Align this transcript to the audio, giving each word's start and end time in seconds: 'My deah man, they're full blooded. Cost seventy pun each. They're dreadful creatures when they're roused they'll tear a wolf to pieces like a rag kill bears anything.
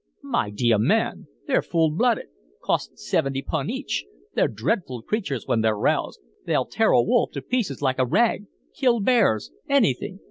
'My 0.23 0.49
deah 0.49 0.79
man, 0.79 1.27
they're 1.45 1.61
full 1.61 1.91
blooded. 1.91 2.25
Cost 2.63 2.97
seventy 2.97 3.43
pun 3.43 3.69
each. 3.69 4.03
They're 4.33 4.47
dreadful 4.47 5.03
creatures 5.03 5.45
when 5.45 5.61
they're 5.61 5.77
roused 5.77 6.19
they'll 6.43 6.65
tear 6.65 6.89
a 6.91 7.03
wolf 7.03 7.29
to 7.33 7.41
pieces 7.43 7.83
like 7.83 7.99
a 7.99 8.05
rag 8.07 8.47
kill 8.75 8.99
bears 8.99 9.51
anything. 9.69 10.19